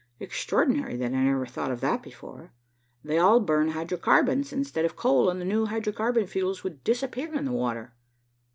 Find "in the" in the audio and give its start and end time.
7.35-7.51